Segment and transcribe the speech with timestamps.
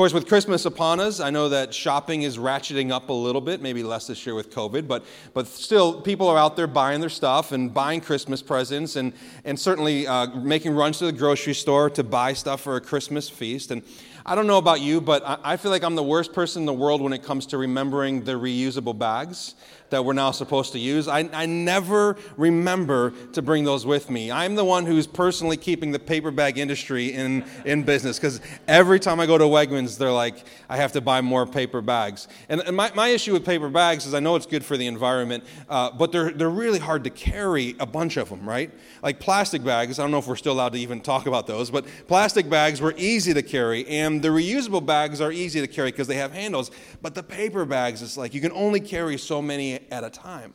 [0.00, 3.60] course, with Christmas upon us, I know that shopping is ratcheting up a little bit,
[3.60, 7.10] maybe less this year with COVID, but, but still, people are out there buying their
[7.10, 9.12] stuff and buying Christmas presents and,
[9.44, 13.28] and certainly uh, making runs to the grocery store to buy stuff for a Christmas
[13.28, 13.70] feast.
[13.70, 13.82] And
[14.26, 16.72] I don't know about you, but I, feel like I'm the worst person in the
[16.72, 19.54] world when it comes to remembering the reusable bags
[19.90, 21.08] that we're now supposed to use.
[21.08, 24.30] I, I never remember to bring those with me.
[24.30, 29.00] I'm the one who's personally keeping the paper bag industry in, in business because every
[29.00, 32.28] time I go to Wegmans, they're like, I have to buy more paper bags.
[32.48, 34.86] And, and my, my issue with paper bags is I know it's good for the
[34.86, 38.70] environment, uh, but they're, they're really hard to carry a bunch of them, right?
[39.02, 41.70] Like plastic bags, I don't know if we're still allowed to even talk about those,
[41.70, 45.90] but plastic bags were easy to carry, and the reusable bags are easy to carry
[45.90, 46.70] because they have handles.
[47.02, 50.52] But the paper bags, it's like you can only carry so many at a time.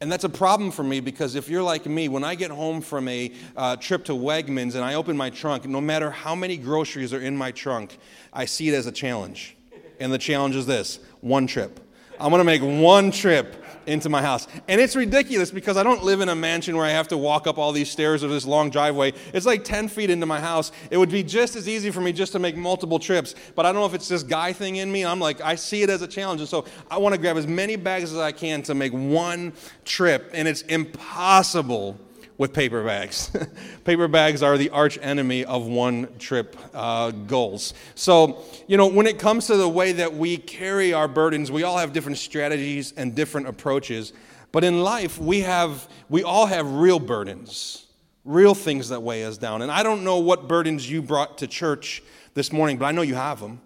[0.00, 2.80] And that's a problem for me because if you're like me, when I get home
[2.80, 6.56] from a uh, trip to Wegmans and I open my trunk, no matter how many
[6.56, 7.96] groceries are in my trunk,
[8.32, 9.56] I see it as a challenge.
[10.00, 11.80] And the challenge is this one trip.
[12.20, 14.46] I'm gonna make one trip into my house.
[14.68, 17.46] And it's ridiculous because I don't live in a mansion where I have to walk
[17.46, 19.12] up all these stairs or this long driveway.
[19.32, 20.72] It's like 10 feet into my house.
[20.90, 23.34] It would be just as easy for me just to make multiple trips.
[23.54, 25.04] But I don't know if it's this guy thing in me.
[25.04, 26.40] I'm like, I see it as a challenge.
[26.40, 29.52] And so I want to grab as many bags as I can to make one
[29.84, 30.30] trip.
[30.32, 31.98] And it's impossible
[32.36, 33.30] with paper bags.
[33.84, 37.74] paper bags are the arch enemy of one trip uh, goals.
[37.94, 41.62] So, you know, when it comes to the way that we carry our burdens, we
[41.62, 44.12] all have different strategies and different approaches.
[44.50, 47.86] But in life, we have, we all have real burdens,
[48.24, 49.62] real things that weigh us down.
[49.62, 52.02] And I don't know what burdens you brought to church
[52.34, 53.60] this morning, but I know you have them.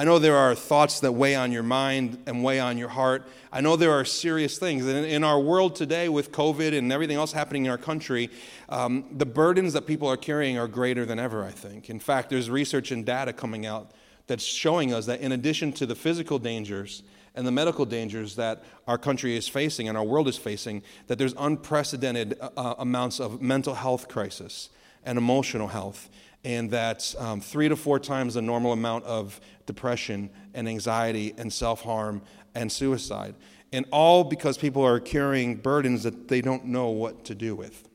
[0.00, 3.28] I know there are thoughts that weigh on your mind and weigh on your heart.
[3.52, 4.86] I know there are serious things.
[4.86, 8.30] And in our world today, with COVID and everything else happening in our country,
[8.70, 11.90] um, the burdens that people are carrying are greater than ever, I think.
[11.90, 13.90] In fact, there's research and data coming out
[14.26, 17.02] that's showing us that in addition to the physical dangers
[17.34, 21.18] and the medical dangers that our country is facing and our world is facing, that
[21.18, 24.70] there's unprecedented uh, uh amounts of mental health crisis
[25.04, 26.08] and emotional health
[26.44, 31.52] and that um, three to four times the normal amount of depression and anxiety and
[31.52, 32.22] self harm
[32.54, 33.34] and suicide.
[33.72, 37.88] And all because people are carrying burdens that they don't know what to do with.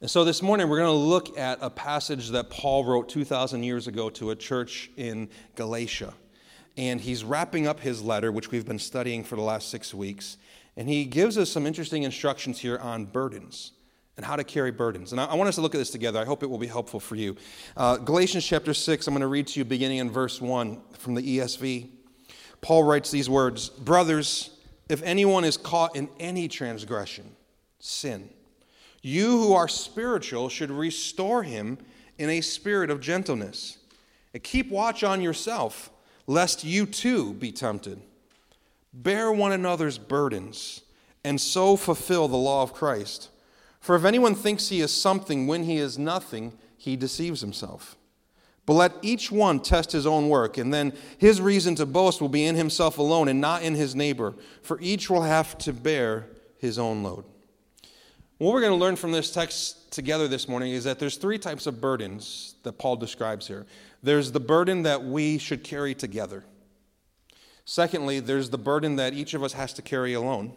[0.00, 3.62] And so this morning we're going to look at a passage that Paul wrote 2,000
[3.62, 6.14] years ago to a church in Galatia.
[6.76, 10.38] And he's wrapping up his letter, which we've been studying for the last six weeks.
[10.76, 13.72] And he gives us some interesting instructions here on burdens
[14.16, 15.12] and how to carry burdens.
[15.12, 16.18] And I, I, want us to look at this together.
[16.18, 17.36] I hope it will be helpful for you.
[17.76, 21.14] Uh, Galatians chapter 6, I'm going to read to you beginning in verse 1 from
[21.14, 21.88] the ESV.
[22.60, 24.50] Paul writes these words Brothers,
[24.88, 27.34] if anyone is caught in any transgression,
[27.78, 28.28] sin,
[29.00, 31.78] you who are spiritual should restore him
[32.18, 33.78] in a spirit of gentleness.
[34.32, 35.90] And keep watch on yourself,
[36.26, 38.00] lest you too be tempted.
[38.94, 40.82] Bear one another's burdens,
[41.24, 43.30] and so fulfill the law of Christ.
[43.82, 47.96] For if anyone thinks he is something when he is nothing, he deceives himself.
[48.64, 52.28] But let each one test his own work, and then his reason to boast will
[52.28, 56.28] be in himself alone and not in his neighbor, for each will have to bear
[56.58, 57.24] his own load.
[58.38, 61.38] What we're going to learn from this text together this morning is that there's three
[61.38, 63.66] types of burdens that Paul describes here.
[64.00, 66.44] There's the burden that we should carry together.
[67.64, 70.52] Secondly, there's the burden that each of us has to carry alone.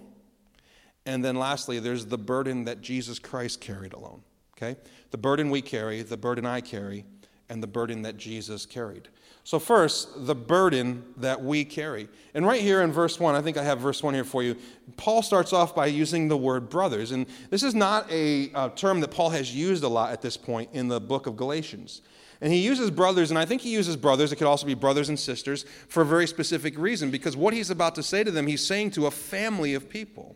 [1.06, 4.22] And then lastly, there's the burden that Jesus Christ carried alone.
[4.58, 4.80] Okay?
[5.12, 7.06] The burden we carry, the burden I carry,
[7.50, 9.10] and the burden that Jesus carried.
[9.44, 12.10] So, first, the burden that we carry.
[12.34, 14.56] And right here in verse 1, I think I have verse 1 here for you.
[14.98, 17.12] Paul starts off by using the word brothers.
[17.12, 20.36] And this is not a, a term that Paul has used a lot at this
[20.36, 22.02] point in the book of Galatians.
[22.42, 25.10] And he uses brothers, and I think he uses brothers, it could also be brothers
[25.10, 28.48] and sisters, for a very specific reason, because what he's about to say to them,
[28.48, 30.36] he's saying to a family of people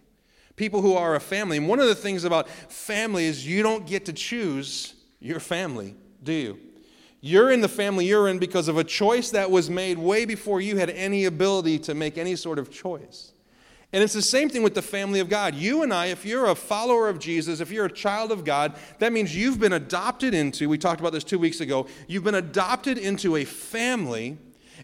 [0.60, 1.56] people who are a family.
[1.58, 5.96] And one of the things about family is you don't get to choose your family,
[6.22, 6.60] do you?
[7.22, 10.60] You're in the family you're in because of a choice that was made way before
[10.60, 13.32] you had any ability to make any sort of choice.
[13.94, 15.56] And it's the same thing with the family of God.
[15.56, 18.76] You and I, if you're a follower of Jesus, if you're a child of God,
[19.00, 22.36] that means you've been adopted into, we talked about this two weeks ago, you've been
[22.36, 24.38] adopted into a family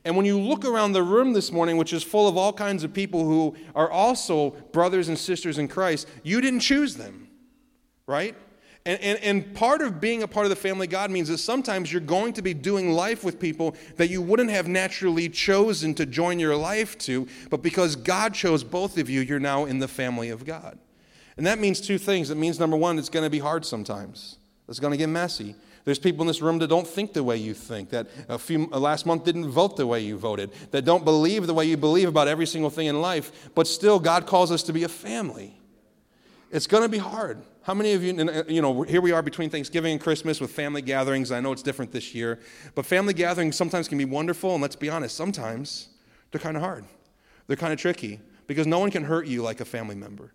[0.06, 2.84] and when you look around the room this morning, which is full of all kinds
[2.84, 7.28] of people who are also brothers and sisters in Christ, you didn't choose them,
[8.06, 8.36] right?
[8.86, 11.40] And, and, and part of being a part of the family of God means that
[11.40, 15.96] sometimes you're going to be doing life with people that you wouldn't have naturally chosen
[15.96, 19.80] to join your life to, but because God chose both of you, you're now in
[19.80, 20.78] the family of God.
[21.36, 22.30] And that means two things.
[22.30, 24.38] It means, number one, it's going to be hard sometimes,
[24.70, 25.56] it's going to get messy.
[25.86, 28.68] There's people in this room that don't think the way you think, that a few
[28.72, 31.78] uh, last month didn't vote the way you voted, that don't believe the way you
[31.78, 34.90] believe about every single thing in life, but still God calls us to be a
[34.90, 35.56] family.
[36.52, 37.44] It's going to be hard.
[37.62, 40.52] How many of you, uh, you know, here we are between Thanksgiving and Christmas with
[40.52, 41.32] family gatherings.
[41.32, 42.40] I know it's different this year,
[42.74, 45.90] but family gatherings sometimes can be wonderful, and let's be honest, sometimes
[46.32, 46.86] they're kind of hard.
[47.46, 50.32] They're kind of tricky because no one can hurt you like a family member.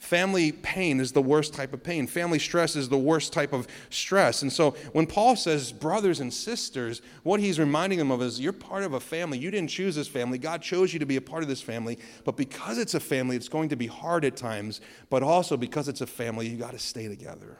[0.00, 2.06] Family pain is the worst type of pain.
[2.06, 4.40] Family stress is the worst type of stress.
[4.40, 8.54] And so when Paul says brothers and sisters, what he's reminding them of is you're
[8.54, 9.36] part of a family.
[9.36, 10.38] You didn't choose this family.
[10.38, 11.98] God chose you to be a part of this family.
[12.24, 14.80] But because it's a family, it's going to be hard at times.
[15.10, 17.58] But also because it's a family, you got to stay together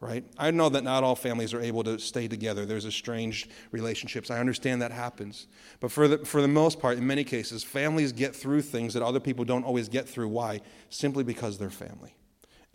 [0.00, 0.24] right?
[0.36, 2.66] I know that not all families are able to stay together.
[2.66, 4.30] There's estranged relationships.
[4.30, 5.46] I understand that happens.
[5.80, 9.02] But for the, for the most part, in many cases, families get through things that
[9.02, 10.28] other people don't always get through.
[10.28, 10.60] Why?
[10.90, 12.14] Simply because they're family.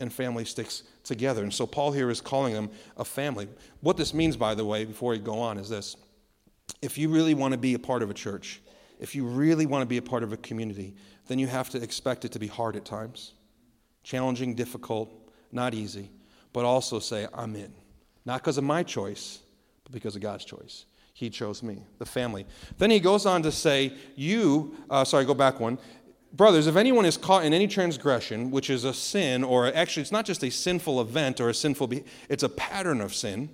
[0.00, 1.44] And family sticks together.
[1.44, 3.48] And so Paul here is calling them a family.
[3.80, 5.96] What this means, by the way, before we go on, is this.
[6.80, 8.60] If you really want to be a part of a church,
[8.98, 10.96] if you really want to be a part of a community,
[11.28, 13.34] then you have to expect it to be hard at times.
[14.02, 16.10] Challenging, difficult, not easy
[16.52, 17.72] but also say, I'm in.
[18.24, 19.40] Not because of my choice,
[19.84, 20.86] but because of God's choice.
[21.14, 22.46] He chose me, the family.
[22.78, 25.78] Then he goes on to say, You, uh, sorry, go back one.
[26.32, 30.12] Brothers, if anyone is caught in any transgression, which is a sin, or actually it's
[30.12, 33.50] not just a sinful event or a sinful, be- it's a pattern of sin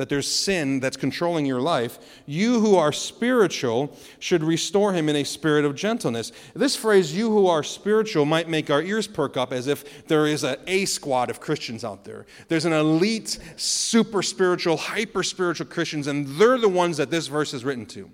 [0.00, 5.16] that there's sin that's controlling your life, you who are spiritual should restore him in
[5.16, 6.32] a spirit of gentleness.
[6.54, 10.26] This phrase, you who are spiritual, might make our ears perk up as if there
[10.26, 12.24] is an A squad of Christians out there.
[12.48, 17.52] There's an elite, super spiritual, hyper spiritual Christians, and they're the ones that this verse
[17.52, 18.10] is written to.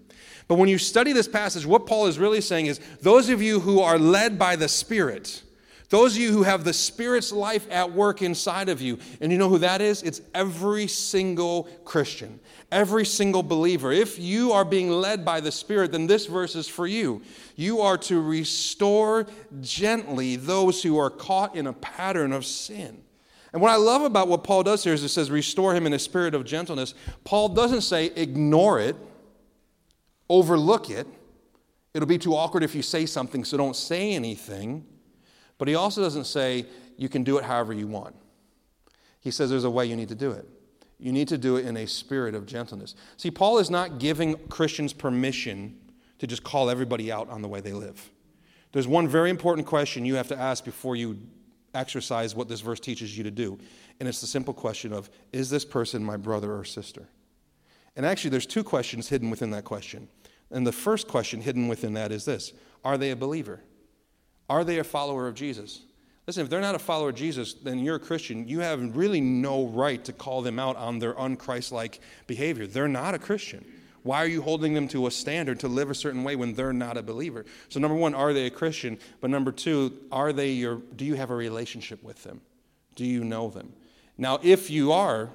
[0.49, 3.61] But when you study this passage, what Paul is really saying is those of you
[3.61, 5.41] who are led by the Spirit,
[5.89, 9.39] those of you who have the Spirit's life at work inside of you, and you
[9.39, 10.03] know who that is?
[10.03, 12.41] It's every single Christian,
[12.73, 13.93] every single believer.
[13.93, 17.23] If you are being led by the Spirit, then this verse is for you.
[17.55, 19.27] You are to restore
[19.61, 23.03] gently those who are caught in a pattern of sin.
[23.53, 25.93] And what I love about what Paul does here is it says, restore him in
[25.93, 26.95] a spirit of gentleness.
[27.25, 28.97] Paul doesn't say, ignore it,
[30.29, 31.07] overlook it.
[31.95, 34.85] It'll be too awkward if you say something, so don't say anything.
[35.59, 36.67] But he also doesn't say
[36.97, 38.15] you can do it however you want.
[39.21, 40.49] He says there's a way you need to do it.
[40.99, 42.95] You need to do it in a spirit of gentleness.
[43.17, 45.79] See, Paul is not giving Christians permission
[46.19, 48.11] to just call everybody out on the way they live.
[48.73, 51.19] There's one very important question you have to ask before you
[51.75, 53.59] exercise what this verse teaches you to do.
[54.01, 57.09] And it's the simple question of Is this person my brother or sister?
[57.95, 60.09] And actually, there's two questions hidden within that question.
[60.51, 62.53] And the first question hidden within that is this
[62.85, 63.61] Are they a believer?
[64.49, 65.83] Are they a follower of Jesus?
[66.27, 68.49] Listen, if they're not a follower of Jesus, then you're a Christian.
[68.49, 72.67] You have really no right to call them out on their unchristlike behavior.
[72.67, 73.65] They're not a Christian.
[74.03, 76.73] Why are you holding them to a standard to live a certain way when they're
[76.73, 77.45] not a believer?
[77.69, 78.99] So number one, are they a Christian?
[79.21, 82.41] But number two, are they your do you have a relationship with them?
[82.95, 83.73] Do you know them?
[84.17, 85.31] Now, if you are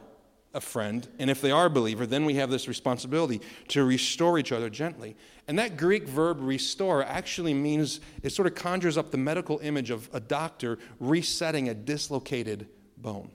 [0.53, 4.37] a friend, and if they are a believer, then we have this responsibility to restore
[4.37, 5.15] each other gently.
[5.47, 9.89] And that Greek verb restore actually means it sort of conjures up the medical image
[9.89, 12.67] of a doctor resetting a dislocated
[12.97, 13.31] bone.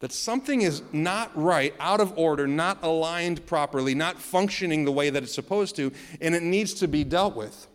[0.00, 5.10] That something is not right, out of order, not aligned properly, not functioning the way
[5.10, 7.66] that it's supposed to, and it needs to be dealt with.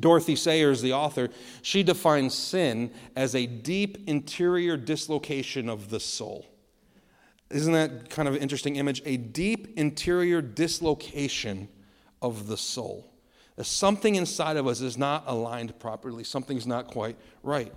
[0.00, 1.28] Dorothy Sayers, the author,
[1.60, 6.46] she defines sin as a deep interior dislocation of the soul.
[7.54, 9.00] Isn't that kind of an interesting image?
[9.06, 11.68] A deep interior dislocation
[12.20, 13.12] of the soul.
[13.62, 17.72] Something inside of us is not aligned properly, something's not quite right.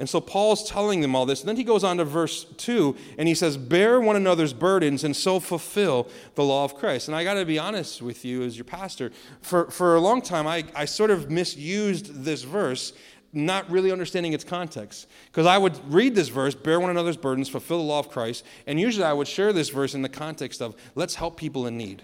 [0.00, 1.40] And so Paul's telling them all this.
[1.40, 5.04] And then he goes on to verse 2 and he says, Bear one another's burdens
[5.04, 7.06] and so fulfill the law of Christ.
[7.06, 9.12] And I got to be honest with you as your pastor.
[9.42, 12.94] For, for a long time, I, I sort of misused this verse
[13.32, 15.06] not really understanding its context.
[15.26, 18.44] Because I would read this verse, bear one another's burdens, fulfill the law of Christ,
[18.66, 21.76] and usually I would share this verse in the context of let's help people in
[21.76, 22.02] need.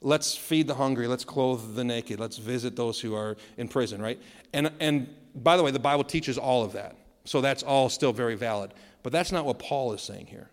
[0.00, 4.02] Let's feed the hungry, let's clothe the naked, let's visit those who are in prison,
[4.02, 4.20] right?
[4.52, 6.96] And, and by the way, the Bible teaches all of that.
[7.24, 8.72] So that's all still very valid.
[9.02, 10.50] But that's not what Paul is saying here.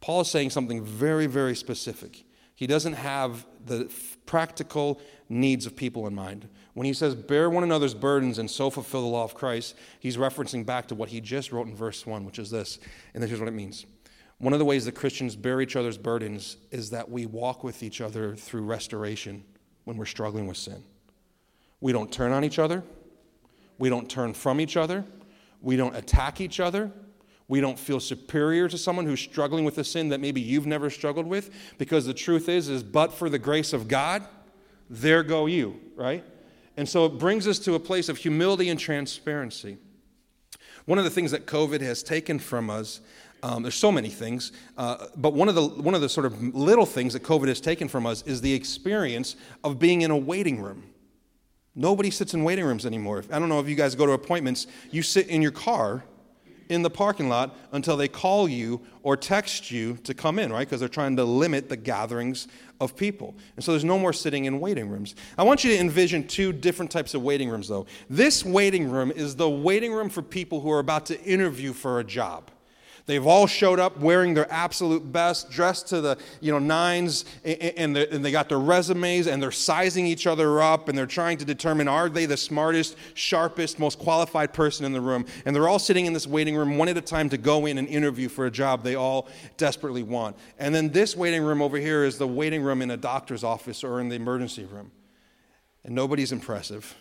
[0.00, 2.24] Paul is saying something very, very specific.
[2.58, 3.88] He doesn't have the
[4.26, 6.48] practical needs of people in mind.
[6.74, 10.16] When he says, bear one another's burdens and so fulfill the law of Christ, he's
[10.16, 12.80] referencing back to what he just wrote in verse 1, which is this.
[13.14, 13.86] And here's what it means.
[14.38, 17.84] One of the ways that Christians bear each other's burdens is that we walk with
[17.84, 19.44] each other through restoration
[19.84, 20.82] when we're struggling with sin.
[21.80, 22.82] We don't turn on each other.
[23.78, 25.04] We don't turn from each other.
[25.62, 26.90] We don't attack each other.
[27.48, 30.90] We don't feel superior to someone who's struggling with a sin that maybe you've never
[30.90, 34.26] struggled with because the truth is is but for the grace of God,
[34.90, 36.22] there go you, right?
[36.76, 39.78] And so it brings us to a place of humility and transparency.
[40.84, 43.00] One of the things that COVID has taken from us
[43.42, 46.42] um, there's so many things, uh, but one of the one of the sort of
[46.54, 50.16] little things that COVID has taken from us is the experience of being in a
[50.16, 50.82] waiting room.
[51.74, 53.22] Nobody sits in waiting rooms anymore.
[53.30, 54.66] I don't know if you guys go to appointments.
[54.90, 56.02] You sit in your car
[56.68, 60.66] in the parking lot until they call you or text you to come in, right?
[60.66, 62.48] Because they're trying to limit the gatherings
[62.80, 63.34] of people.
[63.56, 65.14] And so there's no more sitting in waiting rooms.
[65.36, 67.86] I want you to envision two different types of waiting rooms, though.
[68.08, 72.00] This waiting room is the waiting room for people who are about to interview for
[72.00, 72.50] a job.
[73.08, 77.96] They've all showed up wearing their absolute best, dressed to the you know nines, and,
[77.96, 81.46] and they got their resumes, and they're sizing each other up, and they're trying to
[81.46, 85.24] determine are they the smartest, sharpest, most qualified person in the room.
[85.46, 87.78] And they're all sitting in this waiting room one at a time to go in
[87.78, 90.36] and interview for a job they all desperately want.
[90.58, 93.84] And then this waiting room over here is the waiting room in a doctor's office
[93.84, 94.92] or in the emergency room.
[95.82, 96.94] And nobody's impressive,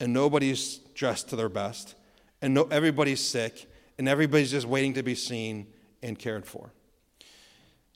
[0.00, 1.96] and nobody's dressed to their best,
[2.40, 3.66] and no, everybody's sick
[3.98, 5.66] and everybody's just waiting to be seen
[6.02, 6.72] and cared for.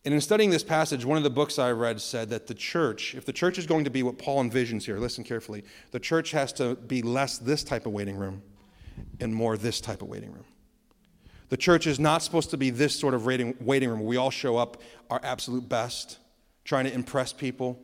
[0.04, 3.14] And in studying this passage, one of the books I read said that the church,
[3.14, 6.30] if the church is going to be what Paul envisions here, listen carefully, the church
[6.30, 8.42] has to be less this type of waiting room
[9.20, 10.44] and more this type of waiting room.
[11.48, 14.30] The church is not supposed to be this sort of waiting, room where we all
[14.30, 16.18] show up our absolute best,
[16.64, 17.80] trying to impress people,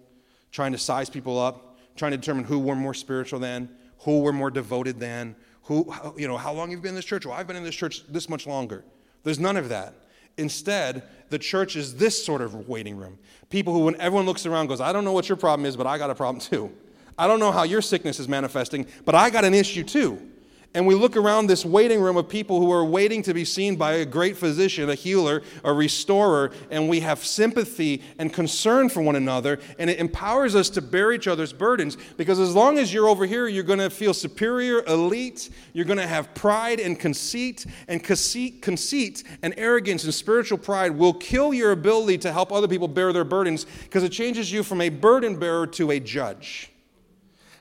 [0.52, 3.68] trying to size people up, trying to determine who we're more spiritual than,
[4.00, 7.26] who we're more devoted than, who, you know, how long you've been in this church?
[7.26, 8.84] Well, I've been in this church this much longer.
[9.22, 9.94] There's none of that.
[10.36, 13.18] Instead, the church is this sort of waiting room.
[13.50, 15.86] People who, when everyone looks around, goes, I don't know what your problem is, but
[15.86, 16.72] I got a problem too.
[17.16, 20.30] I don't know how your sickness is manifesting, but I got an issue too
[20.74, 23.76] and we look around this waiting room of people who are waiting to be seen
[23.76, 29.00] by a great physician, a healer, a restorer, and we have sympathy and concern for
[29.00, 32.92] one another, and it empowers us to bear each other's burdens because as long as
[32.92, 36.98] you're over here, you're going to feel superior, elite, you're going to have pride and
[36.98, 42.52] conceit, and conceit, conceit and arrogance and spiritual pride will kill your ability to help
[42.52, 46.00] other people bear their burdens because it changes you from a burden bearer to a
[46.00, 46.70] judge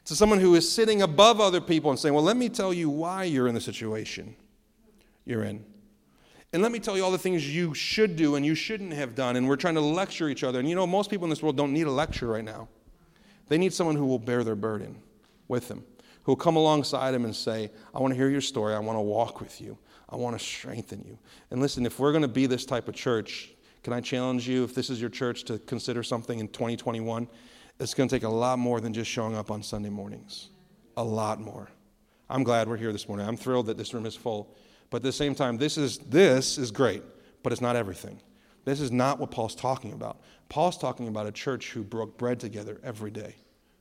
[0.05, 2.89] to someone who is sitting above other people and saying, Well, let me tell you
[2.89, 4.35] why you're in the situation
[5.25, 5.63] you're in.
[6.51, 9.15] And let me tell you all the things you should do and you shouldn't have
[9.15, 9.37] done.
[9.37, 10.59] And we're trying to lecture each other.
[10.59, 12.67] And you know, most people in this world don't need a lecture right now.
[13.47, 14.97] They need someone who will bear their burden
[15.47, 15.83] with them,
[16.23, 18.75] who will come alongside them and say, I want to hear your story.
[18.75, 19.77] I want to walk with you.
[20.09, 21.17] I want to strengthen you.
[21.49, 24.63] And listen, if we're going to be this type of church, can I challenge you,
[24.63, 27.27] if this is your church, to consider something in 2021?
[27.79, 30.49] It's going to take a lot more than just showing up on Sunday mornings.
[30.97, 31.69] A lot more.
[32.29, 33.27] I'm glad we're here this morning.
[33.27, 34.55] I'm thrilled that this room is full.
[34.89, 37.03] But at the same time, this is, this is great,
[37.41, 38.21] but it's not everything.
[38.65, 40.21] This is not what Paul's talking about.
[40.49, 43.35] Paul's talking about a church who broke bread together every day,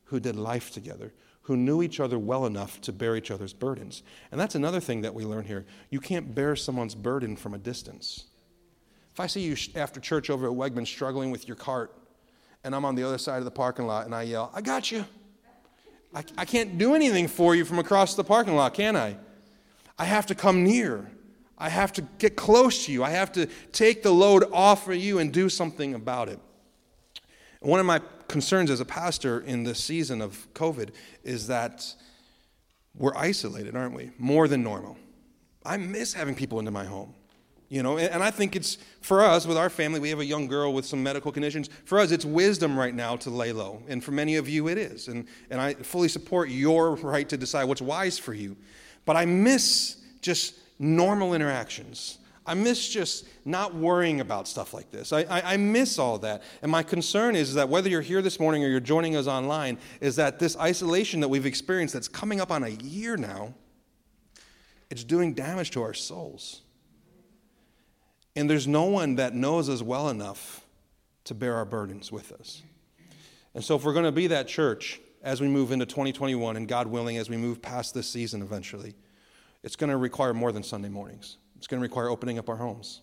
[0.04, 4.02] who did life together, who knew each other well enough to bear each other's burdens.
[4.30, 5.66] And that's another thing that we learn here.
[5.90, 8.24] You can't bear someone's burden from a distance.
[9.12, 11.94] If I see you after church over at Wegman struggling with your cart,
[12.64, 14.90] and I'm on the other side of the parking lot and I yell, I got
[14.90, 15.04] you.
[16.14, 19.16] I, I can't do anything for you from across the parking lot, can I?
[19.98, 21.10] I have to come near.
[21.58, 23.04] I have to get close to you.
[23.04, 26.40] I have to take the load off of you and do something about it.
[27.60, 30.90] One of my concerns as a pastor in this season of COVID
[31.22, 31.94] is that
[32.94, 34.10] we're isolated, aren't we?
[34.18, 34.96] More than normal.
[35.64, 37.14] I miss having people into my home.
[37.72, 40.46] You know, and I think it's for us with our family, we have a young
[40.46, 41.70] girl with some medical conditions.
[41.86, 43.82] For us, it's wisdom right now to lay low.
[43.88, 45.08] And for many of you, it is.
[45.08, 48.58] And, and I fully support your right to decide what's wise for you.
[49.06, 52.18] But I miss just normal interactions.
[52.44, 55.10] I miss just not worrying about stuff like this.
[55.10, 56.42] I, I, I, miss all that.
[56.60, 59.78] And my concern is that whether you're here this morning or you're joining us online,
[60.02, 63.54] is that this isolation that we've experienced that's coming up on a year now,
[64.90, 66.60] it's doing damage to our souls.
[68.34, 70.64] And there's no one that knows us well enough
[71.24, 72.62] to bear our burdens with us.
[73.54, 76.66] And so, if we're going to be that church as we move into 2021, and
[76.66, 78.94] God willing, as we move past this season eventually,
[79.62, 81.36] it's going to require more than Sunday mornings.
[81.56, 83.02] It's going to require opening up our homes,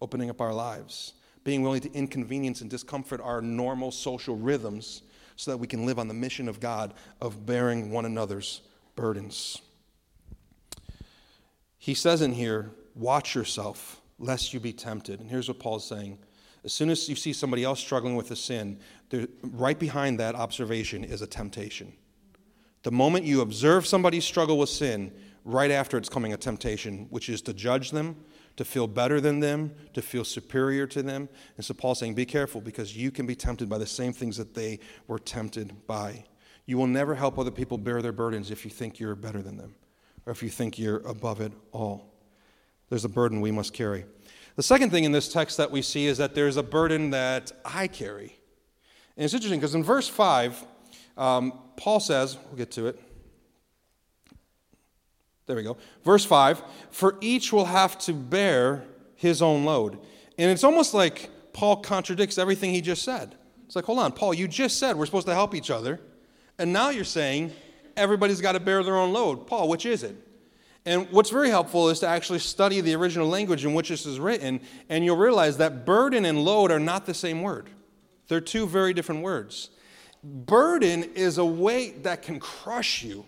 [0.00, 1.12] opening up our lives,
[1.44, 5.02] being willing to inconvenience and discomfort our normal social rhythms
[5.36, 8.62] so that we can live on the mission of God of bearing one another's
[8.96, 9.60] burdens.
[11.78, 15.18] He says in here, watch yourself lest you be tempted.
[15.18, 16.18] And here's what Paul's saying.
[16.62, 20.34] As soon as you see somebody else struggling with a sin, there, right behind that
[20.34, 21.94] observation is a temptation.
[22.82, 25.12] The moment you observe somebody struggle with sin,
[25.44, 28.16] right after it's coming a temptation, which is to judge them,
[28.56, 31.28] to feel better than them, to feel superior to them.
[31.56, 34.36] And so Paul's saying, be careful because you can be tempted by the same things
[34.36, 36.24] that they were tempted by.
[36.66, 39.56] You will never help other people bear their burdens if you think you're better than
[39.56, 39.74] them
[40.26, 42.12] or if you think you're above it all.
[42.90, 44.04] There's a burden we must carry.
[44.56, 47.52] The second thing in this text that we see is that there's a burden that
[47.64, 48.36] I carry.
[49.16, 50.64] And it's interesting because in verse 5,
[51.16, 53.00] um, Paul says, we'll get to it.
[55.46, 55.78] There we go.
[56.04, 59.98] Verse 5 For each will have to bear his own load.
[60.36, 63.36] And it's almost like Paul contradicts everything he just said.
[63.66, 66.00] It's like, hold on, Paul, you just said we're supposed to help each other.
[66.58, 67.52] And now you're saying
[67.96, 69.46] everybody's got to bear their own load.
[69.46, 70.16] Paul, which is it?
[70.86, 74.18] And what's very helpful is to actually study the original language in which this is
[74.18, 77.68] written, and you'll realize that burden and load are not the same word.
[78.28, 79.70] They're two very different words.
[80.22, 83.26] Burden is a weight that can crush you.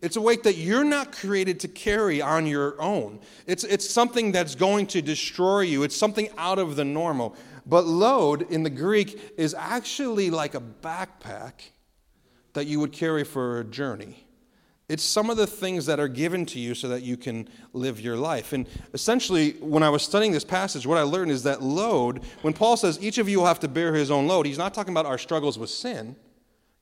[0.00, 3.20] It's a weight that you're not created to carry on your own.
[3.46, 5.84] It's, it's something that's going to destroy you.
[5.84, 7.36] It's something out of the normal.
[7.64, 11.52] But load in the Greek is actually like a backpack
[12.54, 14.26] that you would carry for a journey.
[14.88, 18.00] It's some of the things that are given to you so that you can live
[18.00, 18.52] your life.
[18.52, 22.52] And essentially, when I was studying this passage, what I learned is that load, when
[22.52, 24.92] Paul says each of you will have to bear his own load, he's not talking
[24.92, 26.16] about our struggles with sin,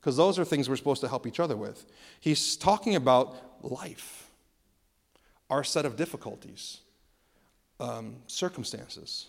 [0.01, 1.85] because those are things we're supposed to help each other with.
[2.21, 4.31] He's talking about life,
[5.51, 6.81] our set of difficulties,
[7.79, 9.27] um, circumstances,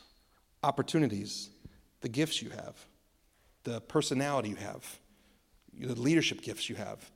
[0.64, 1.50] opportunities,
[2.00, 2.86] the gifts you have,
[3.64, 5.00] the personality you have,
[5.78, 7.12] the leadership gifts you have.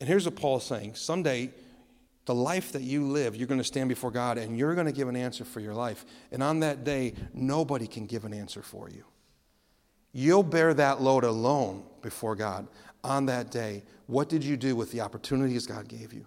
[0.00, 1.50] And here's what Paul is saying someday,
[2.26, 4.92] the life that you live, you're going to stand before God and you're going to
[4.92, 6.04] give an answer for your life.
[6.30, 9.04] And on that day, nobody can give an answer for you.
[10.12, 12.68] You'll bear that load alone before God
[13.02, 13.82] on that day.
[14.06, 16.26] What did you do with the opportunities God gave you?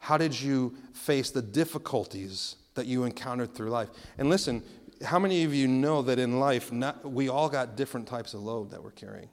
[0.00, 3.88] How did you face the difficulties that you encountered through life?
[4.18, 4.62] And listen,
[5.04, 8.42] how many of you know that in life, not, we all got different types of
[8.42, 9.28] load that we're carrying?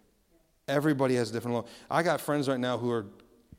[0.67, 1.65] Everybody has different load.
[1.91, 3.05] I got friends right now who are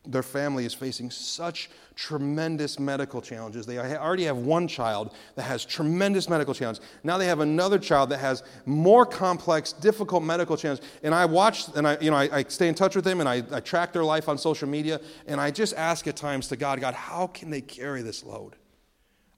[0.06, 3.66] their family is facing such tremendous medical challenges.
[3.66, 6.85] They already have one child that has tremendous medical challenges.
[7.05, 10.85] Now they have another child that has more complex, difficult medical challenges.
[11.02, 13.28] And I watch and I, you know, I, I stay in touch with them and
[13.28, 15.00] I, I track their life on social media.
[15.26, 18.57] And I just ask at times to God, God, how can they carry this load?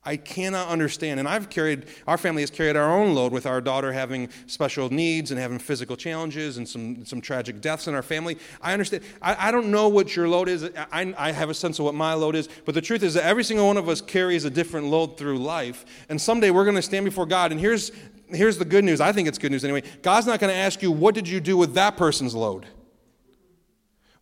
[0.07, 1.19] I cannot understand.
[1.19, 4.89] And I've carried, our family has carried our own load with our daughter having special
[4.89, 8.39] needs and having physical challenges and some, some tragic deaths in our family.
[8.63, 9.03] I understand.
[9.21, 10.71] I, I don't know what your load is.
[10.93, 12.49] I, I have a sense of what my load is.
[12.65, 15.39] But the truth is that every single one of us carries a different load through
[15.39, 15.85] life.
[16.09, 17.51] And someday we're going to stand before God.
[17.51, 17.91] And here's,
[18.29, 19.01] here's the good news.
[19.01, 19.83] I think it's good news anyway.
[20.03, 22.67] God's not going to ask you, what did you do with that person's load?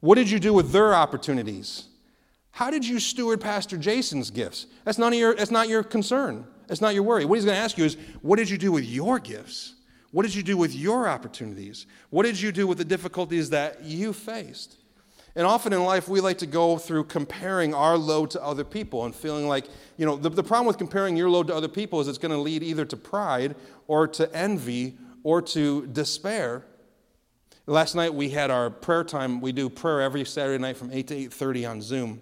[0.01, 1.89] What did you do with their opportunities?
[2.55, 4.67] How did you steward Pastor Jason's gifts?
[4.85, 6.47] That's, none of your, that's not your concern.
[6.69, 7.25] That's not your worry.
[7.25, 9.75] What he's going to ask you is, what did you do with your gifts?
[10.13, 11.87] What did you do with your opportunities?
[12.11, 14.77] What did you do with the difficulties that you faced?
[15.35, 19.05] And often in life, we like to go through comparing our load to other people
[19.05, 22.01] and feeling like, you know, the, the problem with comparing your load to other people
[22.01, 23.57] is it's going to lead either to pride
[23.89, 26.65] or to envy or to despair.
[27.67, 29.41] Last night we had our prayer time.
[29.41, 32.21] We do prayer every Saturday night from 8 to 8:30 on Zoom.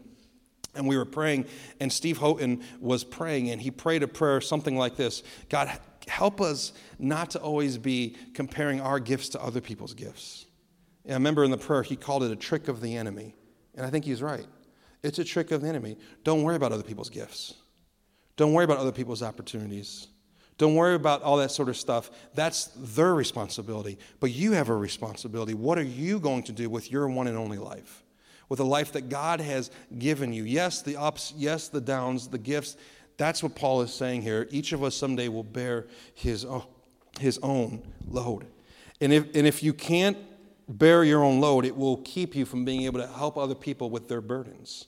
[0.75, 1.47] And we were praying,
[1.81, 5.71] and Steve Houghton was praying, and he prayed a prayer something like this God,
[6.09, 10.47] help us not to always be comparing our gifts to other people's gifts.
[11.05, 13.35] And I remember in the prayer, he called it a trick of the enemy.
[13.75, 14.47] And I think he's right.
[15.03, 15.97] It's a trick of the enemy.
[16.23, 17.55] Don't worry about other people's gifts,
[18.37, 20.09] don't worry about other people's opportunities.
[20.59, 22.11] Don't worry about all that sort of stuff.
[22.35, 23.99] That's their responsibility.
[24.21, 25.55] But you have a responsibility.
[25.55, 28.05] What are you going to do with your one and only life?
[28.49, 30.45] With the life that God has given you.
[30.45, 32.77] Yes, the ups, yes, the downs, the gifts.
[33.17, 34.49] That's what Paul is saying here.
[34.51, 36.65] Each of us someday will bear his own,
[37.21, 38.47] his own load.
[39.01, 40.17] And if, and if you can't
[40.69, 43.91] bear your own load, it will keep you from being able to help other people
[43.91, 44.87] with their burdens.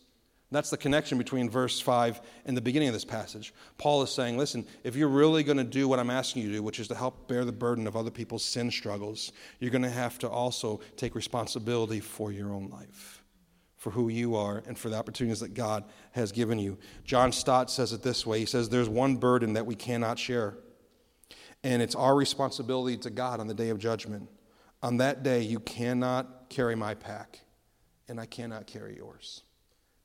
[0.50, 3.52] That's the connection between verse 5 and the beginning of this passage.
[3.76, 6.54] Paul is saying, listen, if you're really going to do what I'm asking you to
[6.56, 9.82] do, which is to help bear the burden of other people's sin struggles, you're going
[9.82, 13.23] to have to also take responsibility for your own life
[13.84, 16.78] for who you are and for the opportunities that God has given you.
[17.04, 20.56] John Stott says it this way He says, There's one burden that we cannot share,
[21.62, 24.30] and it's our responsibility to God on the day of judgment.
[24.82, 27.40] On that day, you cannot carry my pack,
[28.08, 29.42] and I cannot carry yours.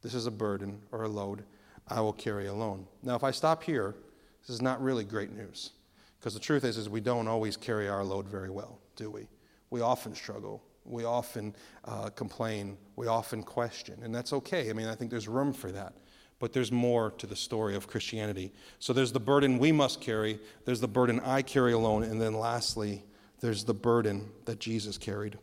[0.01, 1.45] This is a burden or a load
[1.87, 2.85] I will carry alone.
[3.01, 3.95] Now, if I stop here,
[4.41, 5.71] this is not really great news.
[6.19, 9.29] Because the truth is, is we don't always carry our load very well, do we?
[9.69, 12.77] We often struggle we often uh, complain.
[12.95, 13.99] We often question.
[14.03, 14.69] And that's okay.
[14.69, 15.93] I mean, I think there's room for that.
[16.39, 18.53] But there's more to the story of Christianity.
[18.79, 22.33] So there's the burden we must carry, there's the burden I carry alone, and then
[22.33, 23.03] lastly,
[23.41, 25.37] there's the burden that Jesus carried.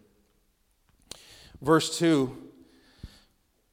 [1.61, 2.35] Verse 2,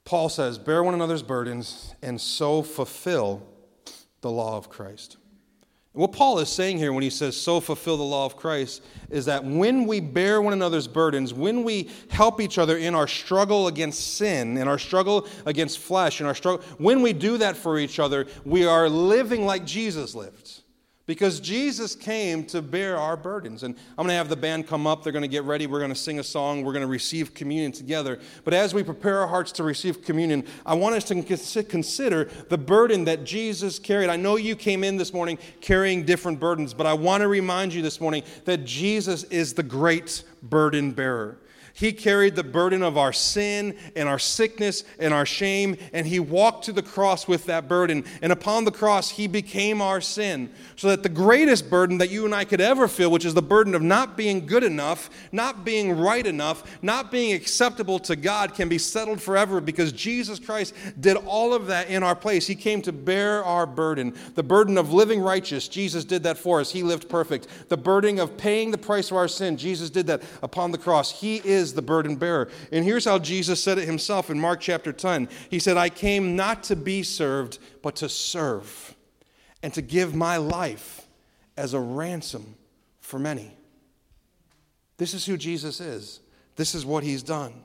[0.05, 3.47] Paul says, Bear one another's burdens and so fulfill
[4.21, 5.17] the law of Christ.
[5.93, 9.25] What Paul is saying here when he says, so fulfill the law of Christ, is
[9.25, 13.67] that when we bear one another's burdens, when we help each other in our struggle
[13.67, 17.77] against sin, in our struggle against flesh, in our struggle, when we do that for
[17.77, 20.62] each other, we are living like Jesus lived.
[21.05, 23.63] Because Jesus came to bear our burdens.
[23.63, 25.03] And I'm going to have the band come up.
[25.03, 25.67] They're going to get ready.
[25.67, 26.63] We're going to sing a song.
[26.63, 28.19] We're going to receive communion together.
[28.45, 32.57] But as we prepare our hearts to receive communion, I want us to consider the
[32.57, 34.09] burden that Jesus carried.
[34.09, 37.73] I know you came in this morning carrying different burdens, but I want to remind
[37.73, 41.37] you this morning that Jesus is the great burden bearer.
[41.75, 46.19] He carried the burden of our sin and our sickness and our shame, and He
[46.19, 48.05] walked to the cross with that burden.
[48.21, 50.51] And upon the cross, He became our sin.
[50.75, 53.41] So that the greatest burden that you and I could ever feel, which is the
[53.41, 58.53] burden of not being good enough, not being right enough, not being acceptable to God,
[58.53, 62.45] can be settled forever because Jesus Christ did all of that in our place.
[62.45, 64.15] He came to bear our burden.
[64.35, 66.71] The burden of living righteous, Jesus did that for us.
[66.71, 67.47] He lived perfect.
[67.69, 71.09] The burden of paying the price of our sin, Jesus did that upon the cross.
[71.11, 72.49] He is is the burden bearer.
[72.71, 75.29] And here's how Jesus said it himself in Mark chapter 10.
[75.49, 78.93] He said, I came not to be served, but to serve,
[79.63, 81.07] and to give my life
[81.57, 82.55] as a ransom
[82.99, 83.55] for many.
[84.97, 86.19] This is who Jesus is.
[86.55, 87.63] This is what he's done.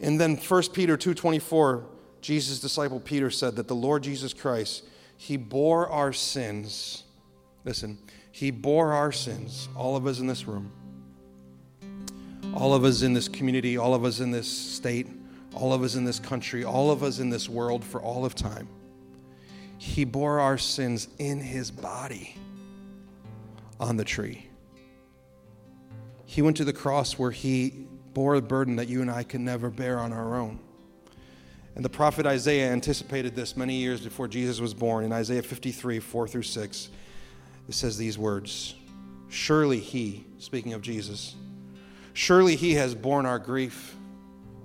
[0.00, 1.84] And then 1 Peter 2:24,
[2.20, 4.84] Jesus' disciple Peter said that the Lord Jesus Christ,
[5.16, 7.04] he bore our sins.
[7.64, 7.98] Listen,
[8.30, 10.72] he bore our sins, all of us in this room
[12.54, 15.06] all of us in this community, all of us in this state,
[15.54, 18.34] all of us in this country, all of us in this world for all of
[18.34, 18.68] time.
[19.78, 22.36] He bore our sins in his body
[23.80, 24.48] on the tree.
[26.24, 29.44] He went to the cross where he bore a burden that you and I can
[29.44, 30.58] never bear on our own.
[31.74, 35.04] And the prophet Isaiah anticipated this many years before Jesus was born.
[35.04, 36.90] In Isaiah 53, 4 through 6,
[37.68, 38.74] it says these words
[39.30, 41.34] Surely he, speaking of Jesus,
[42.14, 43.96] Surely he has borne our grief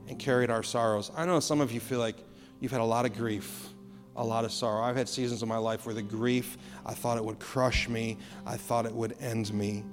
[0.08, 1.12] and carried our sorrows.
[1.16, 2.18] I know some of you feel like
[2.60, 3.70] you've had a lot of grief,
[4.16, 4.84] a lot of sorrow.
[4.84, 8.18] I've had seasons of my life where the grief, I thought it would crush me,
[8.46, 9.84] I thought it would end me.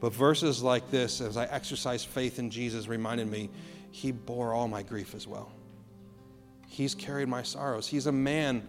[0.00, 3.50] But verses like this, as I exercise faith in Jesus, reminded me
[3.90, 5.52] he bore all my grief as well.
[6.66, 7.86] He's carried my sorrows.
[7.86, 8.66] He's a man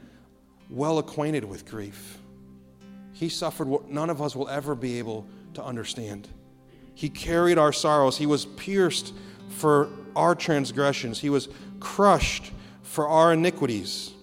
[0.70, 2.20] well acquainted with grief.
[3.14, 6.30] He suffered what none of us will ever be able to understand.
[6.96, 8.18] He carried our sorrows.
[8.18, 9.14] He was pierced
[9.50, 11.20] for our transgressions.
[11.20, 14.14] He was crushed for our iniquities.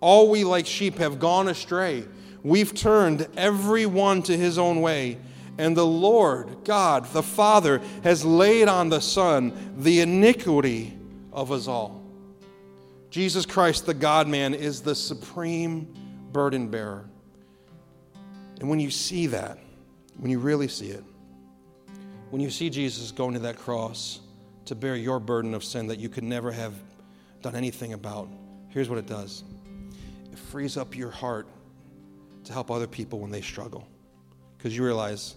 [0.00, 2.04] All we like sheep have gone astray.
[2.42, 5.18] We've turned every one to his own way.
[5.58, 10.98] And the Lord, God, the Father, has laid on the Son the iniquity
[11.32, 12.02] of us all.
[13.10, 15.94] Jesus Christ, the God man, is the supreme
[16.32, 17.08] burden bearer.
[18.60, 19.58] And when you see that,
[20.18, 21.04] when you really see it,
[22.30, 24.20] when you see Jesus going to that cross
[24.66, 26.74] to bear your burden of sin that you could never have
[27.42, 28.28] done anything about,
[28.68, 29.44] here's what it does
[30.32, 31.46] it frees up your heart
[32.44, 33.86] to help other people when they struggle.
[34.56, 35.34] Because you realize,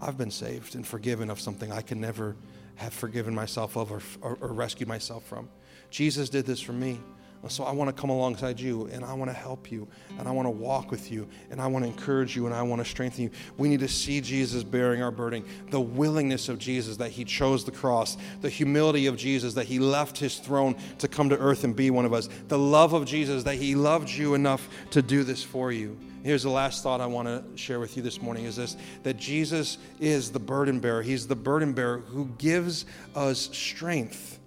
[0.00, 2.36] I've been saved and forgiven of something I can never
[2.76, 5.48] have forgiven myself of or, or, or rescued myself from.
[5.90, 7.00] Jesus did this for me.
[7.48, 10.30] So I want to come alongside you and I want to help you and I
[10.30, 12.88] want to walk with you and I want to encourage you and I want to
[12.88, 13.30] strengthen you.
[13.56, 17.64] We need to see Jesus bearing our burden, the willingness of Jesus that he chose
[17.64, 21.64] the cross, the humility of Jesus that he left his throne to come to earth
[21.64, 25.02] and be one of us, the love of Jesus that he loved you enough to
[25.02, 25.98] do this for you.
[26.22, 29.16] Here's the last thought I want to share with you this morning is this that
[29.16, 31.02] Jesus is the burden bearer.
[31.02, 34.38] He's the burden bearer who gives us strength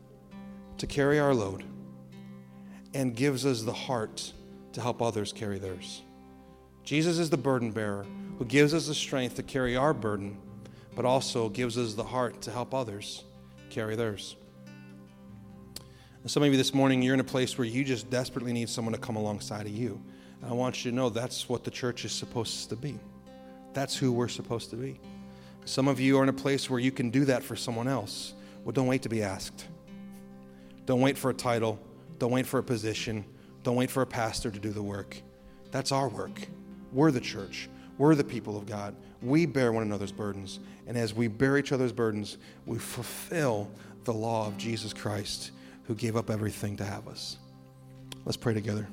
[0.78, 1.66] to carry our load
[2.96, 4.32] and gives us the heart
[4.72, 6.02] to help others carry theirs.
[6.86, 8.06] Jesus is the burden bearer
[8.40, 10.38] who gives us the strength to carry our burden,
[10.96, 13.26] but also gives us the heart to help others
[13.70, 14.38] carry theirs.
[16.22, 18.70] And some of you this morning, you're in a place where you just desperately need
[18.70, 20.02] someone to come alongside of you.
[20.42, 22.98] And I want you to know that's what the church is supposed to be.
[23.74, 25.02] That's who we're supposed to be.
[25.66, 28.34] Some of you are in a place where you can do that for someone else.
[28.64, 29.66] Well, don't wait to be asked.
[30.86, 31.80] Don't wait for a title.
[32.20, 33.26] Don't wait for a position.
[33.64, 35.22] Don't wait for a pastor to do the work.
[35.72, 36.48] That's our work.
[36.92, 37.70] We're the church.
[37.98, 38.96] We're the people of God.
[39.22, 40.60] We bear one another's burdens.
[40.88, 43.70] And as we bear each other's burdens, we fulfill
[44.04, 45.52] the law of Jesus Christ
[45.84, 47.38] who gave up everything to have us.
[48.26, 48.88] Let's pray together.